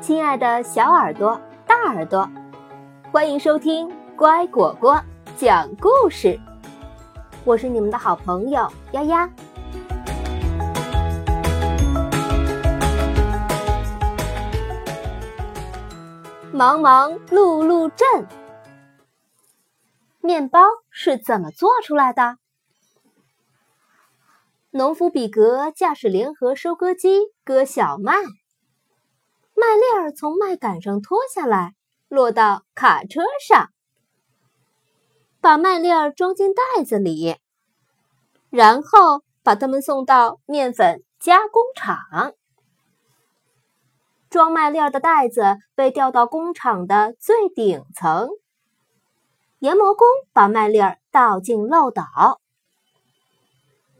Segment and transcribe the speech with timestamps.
[0.00, 2.26] 亲爱的小耳朵、大耳朵，
[3.12, 3.86] 欢迎收听
[4.16, 4.98] 乖果果
[5.36, 6.40] 讲故事。
[7.44, 9.30] 我是你们的好朋友丫丫。
[16.50, 18.26] 忙忙碌碌镇，
[20.20, 22.38] 面包是怎么做出来的？
[24.70, 28.14] 农夫比格驾驶联合收割机割小麦。
[29.60, 31.74] 麦粒儿从麦秆上脱下来，
[32.08, 33.68] 落到卡车上，
[35.38, 37.36] 把麦粒儿装进袋子里，
[38.48, 42.32] 然后把它们送到面粉加工厂。
[44.30, 48.30] 装麦粒儿的袋子被吊到工厂的最顶层，
[49.58, 52.02] 研磨工把麦粒儿倒进漏斗，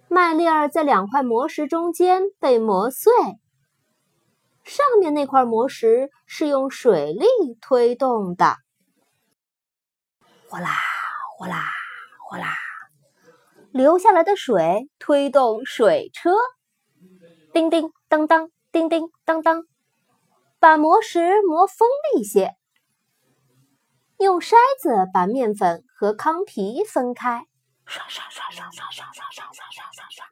[0.08, 3.12] 麦粒儿在两块磨石中间被磨碎。
[4.64, 7.26] 上面那块磨石是用水力
[7.60, 8.56] 推动的，
[10.48, 10.68] 哗啦
[11.36, 11.64] 哗啦
[12.28, 12.54] 哗啦，
[13.72, 16.34] 流下来的水推动水车，
[17.52, 19.64] 叮叮当当，叮叮当当，
[20.58, 22.54] 把磨石磨锋利些。
[24.18, 27.46] 用筛子把面粉和糠皮分开，
[27.86, 30.26] 刷刷刷刷刷刷刷刷刷刷刷，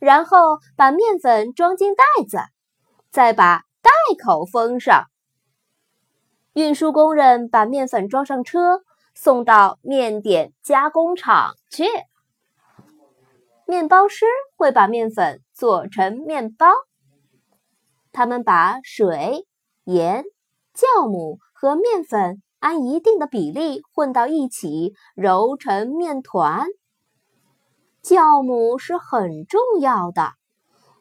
[0.00, 2.38] 然后把面粉装进袋子。
[3.14, 5.04] 再把袋口封上。
[6.52, 8.82] 运输工人把面粉装上车，
[9.14, 11.84] 送到面点加工厂去。
[13.68, 14.26] 面包师
[14.56, 16.66] 会把面粉做成面包。
[18.10, 19.46] 他们把水、
[19.84, 20.24] 盐、
[20.74, 26.66] 酵母和面粉按一定的比例混到一起，揉成面团。
[28.02, 30.32] 酵母是很重要的，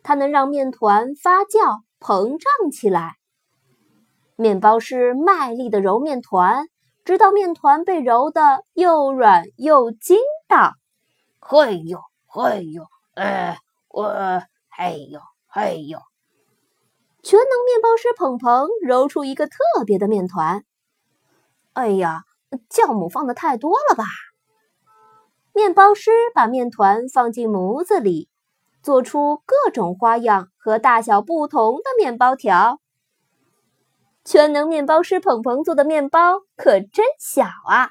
[0.03, 1.81] 它能让面团发酵。
[2.03, 3.15] 膨胀起来，
[4.35, 6.67] 面包师卖力的揉面团，
[7.05, 10.17] 直到面团被揉得又软又筋
[10.49, 10.73] 道。
[11.39, 12.83] 嘿呦嘿呦，
[13.15, 15.97] 呃，我嘿呦嘿呦，
[17.21, 20.65] 全能面包师鹏鹏揉出一个特别的面团。
[21.71, 22.23] 哎呀，
[22.69, 24.03] 酵母放的太多了吧？
[25.53, 28.27] 面包师把面团放进模子里。
[28.83, 32.79] 做出各种花样和大小不同的面包条。
[34.25, 37.89] 全能面包师鹏鹏做的面包可真小啊！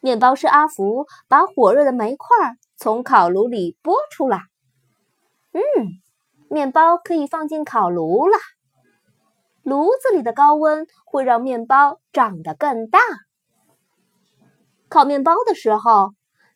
[0.00, 2.28] 面包师阿福把火热的煤块
[2.76, 4.42] 从烤炉里拨出来。
[5.52, 5.62] 嗯，
[6.50, 8.36] 面包可以放进烤炉了。
[9.62, 12.98] 炉子里的高温会让面包长得更大。
[14.88, 16.10] 烤面包的时候，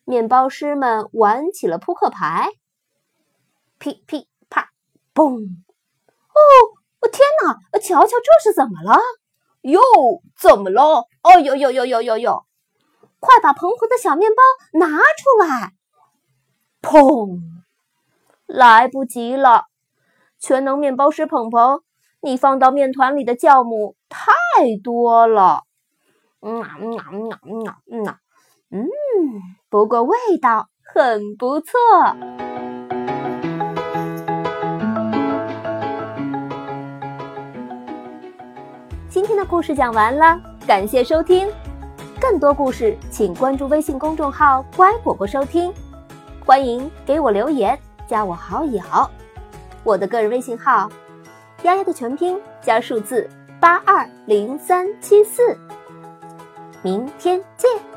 [0.05, 2.49] 面包师们玩起了扑克牌。
[3.79, 4.69] 噼噼啪，
[5.13, 5.23] 嘣！
[5.33, 6.39] 哦，
[7.01, 7.79] 我天哪！
[7.79, 8.99] 瞧瞧，这是怎么了？
[9.61, 9.81] 哟，
[10.37, 11.07] 怎么了？
[11.23, 12.45] 哦呦呦呦呦呦呦！
[13.19, 14.43] 快把蓬蓬的小面包
[14.79, 15.03] 拿出
[15.39, 15.73] 来！
[16.81, 17.39] 砰！
[18.45, 19.65] 来不及了！
[20.39, 21.81] 全能面包师鹏鹏，
[22.21, 24.21] 你放到面团里的酵母太
[24.83, 25.63] 多了。
[26.41, 28.17] 嗯啊嗯啊嗯啊嗯啊
[28.71, 28.87] 嗯，嗯，
[29.69, 31.73] 不过味道很不错。
[39.29, 41.47] 今天的故事讲完了，感谢收听。
[42.19, 45.71] 更多故事，请关注微信公众号“乖果果”收听。
[46.43, 48.81] 欢迎给我留言，加我好友。
[49.83, 50.89] 我的个人微信号：
[51.61, 53.29] 丫丫的全拼加数字
[53.59, 55.55] 八二零三七四。
[56.81, 57.88] 明天见。